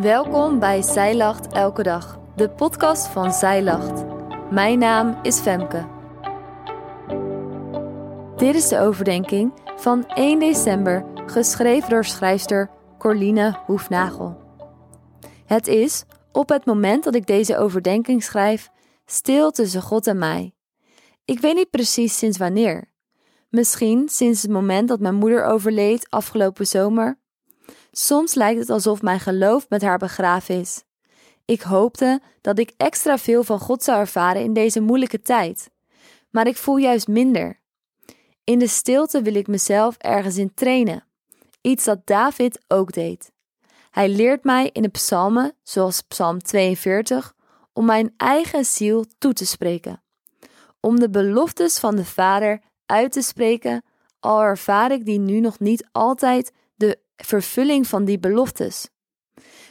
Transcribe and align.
Welkom 0.00 0.58
bij 0.58 0.82
Zij 0.82 1.16
Lacht 1.16 1.52
Elke 1.52 1.82
Dag, 1.82 2.18
de 2.36 2.50
podcast 2.50 3.06
van 3.06 3.32
Zij 3.32 3.62
Lacht. 3.62 4.04
Mijn 4.50 4.78
naam 4.78 5.18
is 5.22 5.38
Femke. 5.38 5.86
Dit 8.36 8.54
is 8.54 8.68
de 8.68 8.78
overdenking 8.78 9.52
van 9.76 10.06
1 10.06 10.38
december, 10.38 11.04
geschreven 11.26 11.90
door 11.90 12.04
schrijfster 12.04 12.70
Corline 12.98 13.58
Hoefnagel. 13.66 14.36
Het 15.46 15.66
is, 15.66 16.04
op 16.32 16.48
het 16.48 16.66
moment 16.66 17.04
dat 17.04 17.14
ik 17.14 17.26
deze 17.26 17.56
overdenking 17.56 18.22
schrijf, 18.22 18.68
stil 19.06 19.50
tussen 19.50 19.82
God 19.82 20.06
en 20.06 20.18
mij. 20.18 20.54
Ik 21.24 21.40
weet 21.40 21.54
niet 21.54 21.70
precies 21.70 22.18
sinds 22.18 22.38
wanneer. 22.38 22.92
Misschien 23.48 24.08
sinds 24.08 24.42
het 24.42 24.50
moment 24.50 24.88
dat 24.88 25.00
mijn 25.00 25.14
moeder 25.14 25.44
overleed 25.44 26.06
afgelopen 26.10 26.66
zomer. 26.66 27.18
Soms 27.90 28.34
lijkt 28.34 28.60
het 28.60 28.70
alsof 28.70 29.02
mijn 29.02 29.20
geloof 29.20 29.68
met 29.68 29.82
haar 29.82 29.98
begraven 29.98 30.60
is. 30.60 30.82
Ik 31.44 31.62
hoopte 31.62 32.20
dat 32.40 32.58
ik 32.58 32.72
extra 32.76 33.18
veel 33.18 33.44
van 33.44 33.58
God 33.58 33.82
zou 33.82 33.98
ervaren 33.98 34.42
in 34.42 34.52
deze 34.52 34.80
moeilijke 34.80 35.20
tijd, 35.20 35.70
maar 36.30 36.46
ik 36.46 36.56
voel 36.56 36.76
juist 36.76 37.08
minder. 37.08 37.60
In 38.44 38.58
de 38.58 38.66
stilte 38.66 39.22
wil 39.22 39.34
ik 39.34 39.46
mezelf 39.46 39.96
ergens 39.96 40.36
in 40.36 40.54
trainen, 40.54 41.04
iets 41.60 41.84
dat 41.84 42.06
David 42.06 42.60
ook 42.66 42.92
deed. 42.92 43.30
Hij 43.90 44.08
leert 44.08 44.44
mij 44.44 44.70
in 44.72 44.82
de 44.82 44.88
psalmen, 44.88 45.56
zoals 45.62 46.00
Psalm 46.00 46.42
42, 46.42 47.34
om 47.72 47.84
mijn 47.84 48.14
eigen 48.16 48.64
ziel 48.64 49.04
toe 49.18 49.32
te 49.32 49.46
spreken. 49.46 50.02
Om 50.80 51.00
de 51.00 51.10
beloftes 51.10 51.78
van 51.78 51.96
de 51.96 52.04
Vader 52.04 52.60
uit 52.86 53.12
te 53.12 53.22
spreken, 53.22 53.82
al 54.20 54.42
ervaar 54.42 54.92
ik 54.92 55.04
die 55.04 55.18
nu 55.18 55.40
nog 55.40 55.58
niet 55.58 55.88
altijd 55.92 56.52
vervulling 57.24 57.86
van 57.86 58.04
die 58.04 58.18
beloftes. 58.18 58.88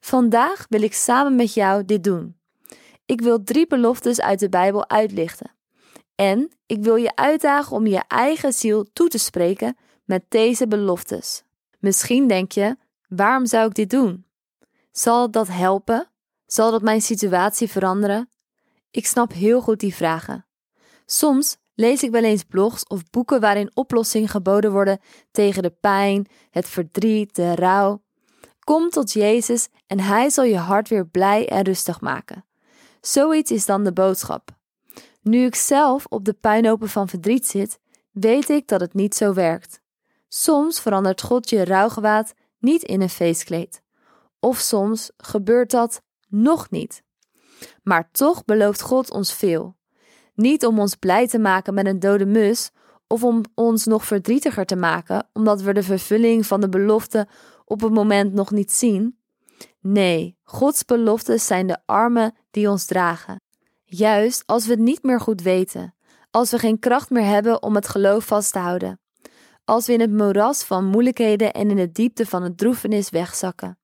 Vandaag 0.00 0.66
wil 0.68 0.82
ik 0.82 0.94
samen 0.94 1.36
met 1.36 1.54
jou 1.54 1.84
dit 1.84 2.04
doen. 2.04 2.36
Ik 3.06 3.20
wil 3.20 3.42
drie 3.42 3.66
beloftes 3.66 4.20
uit 4.20 4.38
de 4.38 4.48
Bijbel 4.48 4.88
uitlichten. 4.88 5.54
En 6.14 6.50
ik 6.66 6.82
wil 6.82 6.96
je 6.96 7.16
uitdagen 7.16 7.76
om 7.76 7.86
je 7.86 8.02
eigen 8.08 8.52
ziel 8.52 8.86
toe 8.92 9.08
te 9.08 9.18
spreken 9.18 9.76
met 10.04 10.24
deze 10.28 10.66
beloftes. 10.66 11.42
Misschien 11.78 12.28
denk 12.28 12.52
je: 12.52 12.76
waarom 13.08 13.46
zou 13.46 13.68
ik 13.68 13.74
dit 13.74 13.90
doen? 13.90 14.26
Zal 14.90 15.30
dat 15.30 15.48
helpen? 15.48 16.10
Zal 16.46 16.70
dat 16.70 16.82
mijn 16.82 17.00
situatie 17.00 17.68
veranderen? 17.68 18.28
Ik 18.90 19.06
snap 19.06 19.32
heel 19.32 19.60
goed 19.60 19.80
die 19.80 19.94
vragen. 19.94 20.46
Soms 21.06 21.56
lees 21.74 22.02
ik 22.02 22.10
wel 22.10 22.24
eens 22.24 22.42
blogs 22.44 22.86
of 22.86 23.10
boeken 23.10 23.40
waarin 23.40 23.70
oplossingen 23.74 24.28
geboden 24.28 24.72
worden 24.72 25.00
tegen 25.30 25.62
de 25.62 25.74
pijn, 25.80 26.26
het 26.50 26.68
verdriet, 26.68 27.34
de 27.34 27.54
rouw. 27.54 28.02
Kom 28.64 28.90
tot 28.90 29.12
Jezus 29.12 29.68
en 29.86 30.00
Hij 30.00 30.30
zal 30.30 30.44
je 30.44 30.56
hart 30.56 30.88
weer 30.88 31.06
blij 31.06 31.48
en 31.48 31.62
rustig 31.62 32.00
maken. 32.00 32.44
Zoiets 33.00 33.50
is 33.50 33.66
dan 33.66 33.84
de 33.84 33.92
boodschap. 33.92 34.50
Nu 35.22 35.44
ik 35.44 35.54
zelf 35.54 36.06
op 36.08 36.24
de 36.24 36.32
puinhopen 36.32 36.88
van 36.88 37.08
verdriet 37.08 37.46
zit, 37.46 37.78
weet 38.10 38.48
ik 38.48 38.68
dat 38.68 38.80
het 38.80 38.94
niet 38.94 39.14
zo 39.14 39.34
werkt. 39.34 39.80
Soms 40.28 40.80
verandert 40.80 41.22
God 41.22 41.50
je 41.50 41.64
rouwgewaad 41.64 42.34
niet 42.58 42.82
in 42.82 43.02
een 43.02 43.08
feestkleed. 43.08 43.82
Of 44.40 44.58
soms 44.58 45.10
gebeurt 45.16 45.70
dat 45.70 46.02
nog 46.28 46.70
niet. 46.70 47.02
Maar 47.82 48.10
toch 48.12 48.44
belooft 48.44 48.80
God 48.80 49.10
ons 49.10 49.34
veel. 49.34 49.76
Niet 50.34 50.66
om 50.66 50.78
ons 50.78 50.94
blij 50.94 51.28
te 51.28 51.38
maken 51.38 51.74
met 51.74 51.86
een 51.86 51.98
dode 51.98 52.26
mus 52.26 52.70
of 53.06 53.24
om 53.24 53.42
ons 53.54 53.86
nog 53.86 54.04
verdrietiger 54.04 54.64
te 54.64 54.76
maken 54.76 55.28
omdat 55.32 55.62
we 55.62 55.72
de 55.72 55.82
vervulling 55.82 56.46
van 56.46 56.60
de 56.60 56.68
belofte 56.68 57.28
op 57.64 57.80
het 57.80 57.92
moment 57.92 58.32
nog 58.32 58.50
niet 58.50 58.72
zien. 58.72 59.18
Nee, 59.80 60.36
Gods 60.42 60.84
beloftes 60.84 61.46
zijn 61.46 61.66
de 61.66 61.78
armen 61.86 62.34
die 62.50 62.70
ons 62.70 62.84
dragen. 62.84 63.40
Juist 63.84 64.42
als 64.46 64.64
we 64.66 64.70
het 64.70 64.80
niet 64.80 65.02
meer 65.02 65.20
goed 65.20 65.42
weten, 65.42 65.94
als 66.30 66.50
we 66.50 66.58
geen 66.58 66.78
kracht 66.78 67.10
meer 67.10 67.24
hebben 67.24 67.62
om 67.62 67.74
het 67.74 67.88
geloof 67.88 68.24
vast 68.24 68.52
te 68.52 68.58
houden, 68.58 69.00
als 69.64 69.86
we 69.86 69.92
in 69.92 70.00
het 70.00 70.12
moeras 70.12 70.64
van 70.64 70.84
moeilijkheden 70.84 71.52
en 71.52 71.70
in 71.70 71.76
de 71.76 71.92
diepte 71.92 72.26
van 72.26 72.42
het 72.42 72.58
droefenis 72.58 73.10
wegzakken. 73.10 73.78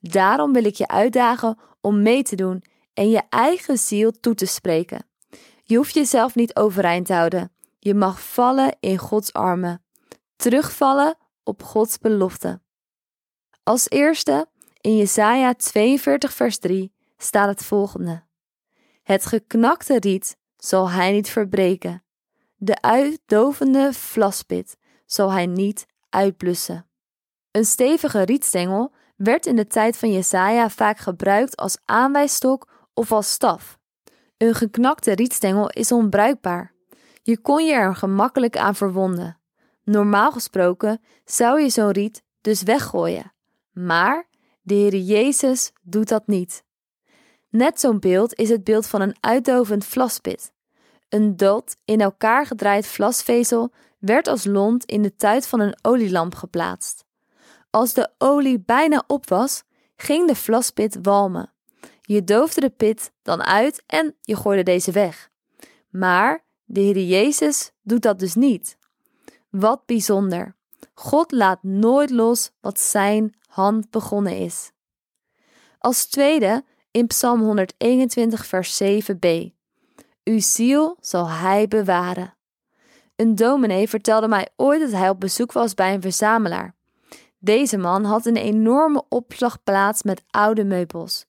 Daarom 0.00 0.52
wil 0.52 0.64
ik 0.64 0.74
je 0.74 0.88
uitdagen 0.88 1.58
om 1.80 2.02
mee 2.02 2.22
te 2.22 2.36
doen 2.36 2.62
en 2.94 3.10
je 3.10 3.22
eigen 3.28 3.78
ziel 3.78 4.10
toe 4.10 4.34
te 4.34 4.46
spreken. 4.46 5.06
Je 5.66 5.76
hoeft 5.76 5.94
jezelf 5.94 6.34
niet 6.34 6.56
overeind 6.56 7.06
te 7.06 7.12
houden. 7.12 7.52
Je 7.78 7.94
mag 7.94 8.22
vallen 8.22 8.76
in 8.80 8.98
Gods 8.98 9.32
armen. 9.32 9.84
Terugvallen 10.36 11.16
op 11.42 11.62
Gods 11.62 11.98
belofte. 11.98 12.60
Als 13.62 13.90
eerste, 13.90 14.46
in 14.80 14.96
Jesaja 14.96 15.54
42 15.54 16.32
vers 16.32 16.58
3, 16.58 16.92
staat 17.16 17.48
het 17.48 17.64
volgende. 17.64 18.22
Het 19.02 19.26
geknakte 19.26 19.98
riet 19.98 20.36
zal 20.56 20.90
hij 20.90 21.12
niet 21.12 21.28
verbreken. 21.28 22.04
De 22.56 22.80
uitdovende 22.80 23.92
vlaspit 23.92 24.76
zal 25.06 25.32
hij 25.32 25.46
niet 25.46 25.86
uitblussen. 26.10 26.88
Een 27.50 27.64
stevige 27.64 28.22
rietstengel 28.22 28.92
werd 29.16 29.46
in 29.46 29.56
de 29.56 29.66
tijd 29.66 29.96
van 29.96 30.12
Jesaja 30.12 30.70
vaak 30.70 30.98
gebruikt 30.98 31.56
als 31.56 31.78
aanwijsstok 31.84 32.68
of 32.94 33.12
als 33.12 33.32
staf. 33.32 33.78
Een 34.36 34.54
geknakte 34.54 35.14
rietstengel 35.14 35.70
is 35.70 35.92
onbruikbaar. 35.92 36.72
Je 37.22 37.38
kon 37.38 37.64
je 37.64 37.72
er 37.72 37.96
gemakkelijk 37.96 38.56
aan 38.56 38.74
verwonden. 38.74 39.38
Normaal 39.84 40.32
gesproken 40.32 41.00
zou 41.24 41.60
je 41.60 41.68
zo'n 41.68 41.90
riet 41.90 42.22
dus 42.40 42.62
weggooien. 42.62 43.32
Maar 43.72 44.28
de 44.62 44.74
Heer 44.74 44.96
Jezus 44.96 45.72
doet 45.82 46.08
dat 46.08 46.26
niet. 46.26 46.64
Net 47.48 47.80
zo'n 47.80 47.98
beeld 47.98 48.34
is 48.34 48.48
het 48.48 48.64
beeld 48.64 48.86
van 48.86 49.00
een 49.00 49.16
uitdovend 49.20 49.84
vlaspit. 49.84 50.52
Een 51.08 51.36
dood 51.36 51.76
in 51.84 52.00
elkaar 52.00 52.46
gedraaid 52.46 52.86
vlasvezel 52.86 53.72
werd 53.98 54.28
als 54.28 54.44
lont 54.44 54.84
in 54.84 55.02
de 55.02 55.16
tuit 55.16 55.46
van 55.46 55.60
een 55.60 55.78
olielamp 55.82 56.34
geplaatst. 56.34 57.04
Als 57.70 57.94
de 57.94 58.10
olie 58.18 58.60
bijna 58.60 59.04
op 59.06 59.28
was, 59.28 59.62
ging 59.96 60.28
de 60.28 60.34
vlaspit 60.34 60.98
walmen. 61.02 61.53
Je 62.06 62.24
doofde 62.24 62.60
de 62.60 62.70
pit 62.70 63.12
dan 63.22 63.42
uit 63.42 63.82
en 63.86 64.14
je 64.20 64.36
gooide 64.36 64.62
deze 64.62 64.92
weg. 64.92 65.30
Maar 65.90 66.44
de 66.64 66.80
Heer 66.80 66.98
Jezus 66.98 67.72
doet 67.82 68.02
dat 68.02 68.18
dus 68.18 68.34
niet. 68.34 68.76
Wat 69.50 69.86
bijzonder. 69.86 70.56
God 70.94 71.32
laat 71.32 71.62
nooit 71.62 72.10
los 72.10 72.50
wat 72.60 72.80
zijn 72.80 73.34
hand 73.46 73.90
begonnen 73.90 74.36
is. 74.36 74.70
Als 75.78 76.06
tweede 76.06 76.64
in 76.90 77.06
Psalm 77.06 77.40
121, 77.40 78.46
vers 78.46 78.82
7b. 78.82 79.52
Uw 80.24 80.40
ziel 80.40 80.96
zal 81.00 81.28
hij 81.28 81.68
bewaren. 81.68 82.34
Een 83.16 83.34
dominee 83.34 83.88
vertelde 83.88 84.28
mij 84.28 84.48
ooit 84.56 84.80
dat 84.80 84.90
hij 84.90 85.08
op 85.08 85.20
bezoek 85.20 85.52
was 85.52 85.74
bij 85.74 85.94
een 85.94 86.02
verzamelaar. 86.02 86.74
Deze 87.38 87.76
man 87.76 88.04
had 88.04 88.26
een 88.26 88.36
enorme 88.36 89.04
opslagplaats 89.08 90.02
met 90.02 90.24
oude 90.30 90.64
meubels. 90.64 91.26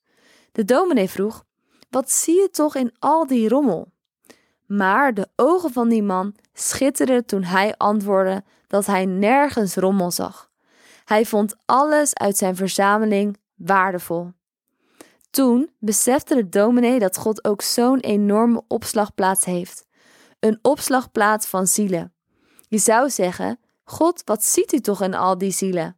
De 0.55 0.65
dominee 0.65 1.09
vroeg: 1.09 1.45
Wat 1.89 2.11
zie 2.11 2.41
je 2.41 2.49
toch 2.49 2.75
in 2.75 2.95
al 2.99 3.27
die 3.27 3.49
rommel? 3.49 3.91
Maar 4.65 5.13
de 5.13 5.27
ogen 5.35 5.71
van 5.71 5.89
die 5.89 6.03
man 6.03 6.35
schitterden 6.53 7.25
toen 7.25 7.43
hij 7.43 7.75
antwoordde 7.77 8.43
dat 8.67 8.85
hij 8.85 9.05
nergens 9.05 9.75
rommel 9.75 10.11
zag. 10.11 10.49
Hij 11.05 11.25
vond 11.25 11.55
alles 11.65 12.13
uit 12.13 12.37
zijn 12.37 12.55
verzameling 12.55 13.37
waardevol. 13.55 14.31
Toen 15.29 15.69
besefte 15.79 16.35
de 16.35 16.49
dominee 16.49 16.99
dat 16.99 17.17
God 17.17 17.45
ook 17.45 17.61
zo'n 17.61 17.99
enorme 17.99 18.63
opslagplaats 18.67 19.45
heeft. 19.45 19.87
Een 20.39 20.59
opslagplaats 20.61 21.47
van 21.47 21.67
zielen. 21.67 22.13
Je 22.67 22.77
zou 22.77 23.09
zeggen: 23.09 23.59
God, 23.83 24.21
wat 24.25 24.43
ziet 24.43 24.73
u 24.73 24.79
toch 24.79 25.01
in 25.01 25.13
al 25.13 25.37
die 25.37 25.51
zielen? 25.51 25.97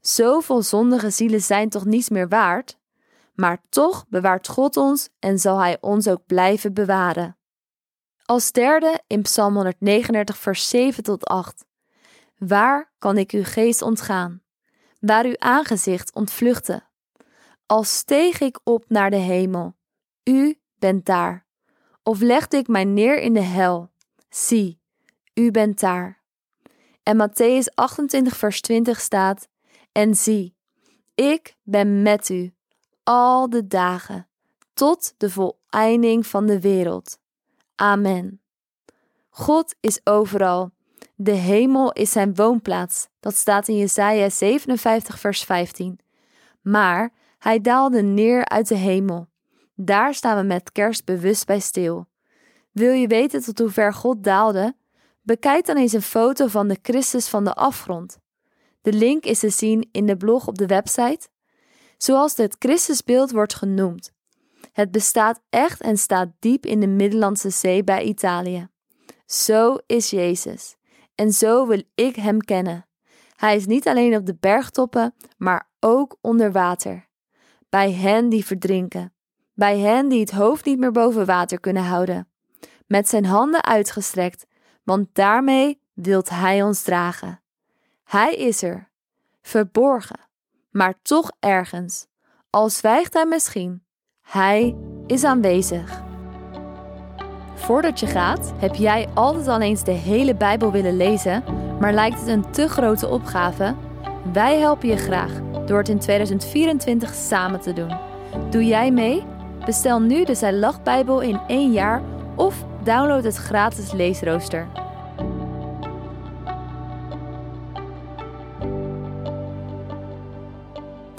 Zoveel 0.00 0.62
zondige 0.62 1.10
zielen 1.10 1.42
zijn 1.42 1.68
toch 1.68 1.84
niets 1.84 2.08
meer 2.08 2.28
waard? 2.28 2.78
Maar 3.40 3.62
toch 3.68 4.06
bewaart 4.08 4.48
God 4.48 4.76
ons 4.76 5.08
en 5.18 5.38
zal 5.38 5.58
Hij 5.58 5.78
ons 5.80 6.08
ook 6.08 6.26
blijven 6.26 6.74
bewaren. 6.74 7.36
Als 8.24 8.52
derde 8.52 9.00
in 9.06 9.22
Psalm 9.22 9.54
139, 9.54 10.36
vers 10.36 10.68
7 10.68 11.02
tot 11.02 11.24
8. 11.24 11.64
Waar 12.38 12.92
kan 12.98 13.18
ik 13.18 13.30
uw 13.30 13.44
geest 13.44 13.82
ontgaan? 13.82 14.42
Waar 14.98 15.24
uw 15.24 15.38
aangezicht 15.38 16.14
ontvluchten? 16.14 16.88
Als 17.66 17.96
steeg 17.96 18.40
ik 18.40 18.60
op 18.64 18.84
naar 18.88 19.10
de 19.10 19.16
hemel, 19.16 19.74
u 20.24 20.60
bent 20.78 21.06
daar. 21.06 21.46
Of 22.02 22.20
legde 22.20 22.56
ik 22.56 22.68
mij 22.68 22.84
neer 22.84 23.20
in 23.20 23.32
de 23.32 23.40
hel, 23.40 23.90
zie, 24.28 24.80
u 25.34 25.50
bent 25.50 25.80
daar. 25.80 26.22
En 27.02 27.28
Matthäus 27.28 27.74
28, 27.74 28.36
vers 28.36 28.60
20 28.60 29.00
staat: 29.00 29.48
En 29.92 30.14
zie, 30.14 30.56
ik 31.14 31.56
ben 31.62 32.02
met 32.02 32.28
u 32.28 32.54
al 33.10 33.50
de 33.50 33.66
dagen, 33.66 34.28
tot 34.74 35.14
de 35.16 35.30
voleinding 35.30 36.26
van 36.26 36.46
de 36.46 36.60
wereld. 36.60 37.18
Amen. 37.74 38.40
God 39.28 39.74
is 39.80 40.00
overal. 40.04 40.70
De 41.14 41.32
hemel 41.32 41.92
is 41.92 42.10
zijn 42.10 42.34
woonplaats. 42.34 43.08
Dat 43.20 43.34
staat 43.34 43.68
in 43.68 43.76
Jesaja 43.76 44.28
57 44.28 45.18
vers 45.18 45.44
15. 45.44 45.98
Maar 46.60 47.12
Hij 47.38 47.60
daalde 47.60 48.02
neer 48.02 48.44
uit 48.44 48.68
de 48.68 48.74
hemel. 48.74 49.28
Daar 49.74 50.14
staan 50.14 50.36
we 50.36 50.42
met 50.42 50.72
kerst 50.72 51.04
bewust 51.04 51.46
bij 51.46 51.60
stil. 51.60 52.06
Wil 52.72 52.92
je 52.92 53.06
weten 53.06 53.42
tot 53.42 53.58
hoe 53.58 53.70
ver 53.70 53.94
God 53.94 54.24
daalde? 54.24 54.74
Bekijk 55.22 55.66
dan 55.66 55.76
eens 55.76 55.92
een 55.92 56.02
foto 56.02 56.46
van 56.46 56.68
de 56.68 56.78
Christus 56.82 57.28
van 57.28 57.44
de 57.44 57.54
afgrond. 57.54 58.18
De 58.80 58.92
link 58.92 59.24
is 59.24 59.38
te 59.38 59.50
zien 59.50 59.88
in 59.92 60.06
de 60.06 60.16
blog 60.16 60.46
op 60.46 60.58
de 60.58 60.66
website. 60.66 61.28
Zoals 62.02 62.36
het 62.36 62.56
Christusbeeld 62.58 63.30
wordt 63.30 63.54
genoemd. 63.54 64.12
Het 64.72 64.90
bestaat 64.90 65.40
echt 65.50 65.80
en 65.80 65.96
staat 65.96 66.28
diep 66.38 66.66
in 66.66 66.80
de 66.80 66.86
Middellandse 66.86 67.50
Zee 67.50 67.84
bij 67.84 68.02
Italië. 68.02 68.68
Zo 69.26 69.76
is 69.86 70.10
Jezus. 70.10 70.76
En 71.14 71.32
zo 71.32 71.66
wil 71.66 71.82
ik 71.94 72.16
Hem 72.16 72.40
kennen. 72.40 72.86
Hij 73.36 73.56
is 73.56 73.66
niet 73.66 73.88
alleen 73.88 74.16
op 74.16 74.26
de 74.26 74.36
bergtoppen, 74.40 75.14
maar 75.36 75.70
ook 75.80 76.16
onder 76.20 76.52
water. 76.52 77.08
Bij 77.68 77.92
hen 77.92 78.28
die 78.28 78.44
verdrinken. 78.44 79.14
Bij 79.54 79.78
hen 79.78 80.08
die 80.08 80.20
het 80.20 80.30
hoofd 80.30 80.64
niet 80.64 80.78
meer 80.78 80.92
boven 80.92 81.26
water 81.26 81.60
kunnen 81.60 81.84
houden. 81.84 82.28
Met 82.86 83.08
zijn 83.08 83.24
handen 83.24 83.64
uitgestrekt, 83.64 84.46
want 84.84 85.08
daarmee 85.12 85.82
wilt 85.92 86.28
Hij 86.28 86.62
ons 86.62 86.82
dragen. 86.82 87.42
Hij 88.04 88.34
is 88.34 88.62
er, 88.62 88.90
verborgen, 89.42 90.29
maar 90.70 90.94
toch 91.02 91.30
ergens. 91.38 92.06
Al 92.50 92.68
zwijgt 92.68 93.14
Hij 93.14 93.26
misschien, 93.26 93.82
Hij 94.20 94.76
is 95.06 95.24
aanwezig. 95.24 96.02
Voordat 97.54 98.00
je 98.00 98.06
gaat, 98.06 98.52
heb 98.56 98.74
jij 98.74 99.08
altijd 99.14 99.48
al 99.48 99.60
eens 99.60 99.84
de 99.84 99.90
hele 99.90 100.34
Bijbel 100.34 100.72
willen 100.72 100.96
lezen, 100.96 101.44
maar 101.80 101.92
lijkt 101.92 102.18
het 102.18 102.28
een 102.28 102.50
te 102.50 102.68
grote 102.68 103.08
opgave? 103.08 103.74
Wij 104.32 104.58
helpen 104.58 104.88
je 104.88 104.96
graag 104.96 105.32
door 105.66 105.78
het 105.78 105.88
in 105.88 105.98
2024 105.98 107.14
samen 107.14 107.60
te 107.60 107.72
doen. 107.72 107.98
Doe 108.50 108.64
jij 108.64 108.90
mee? 108.90 109.24
Bestel 109.64 110.00
nu 110.00 110.24
de 110.24 110.34
Zij 110.34 110.52
Lacht 110.52 110.82
Bijbel 110.82 111.20
in 111.20 111.40
één 111.46 111.72
jaar 111.72 112.02
of 112.36 112.64
download 112.82 113.24
het 113.24 113.36
gratis 113.36 113.92
leesrooster. 113.92 114.79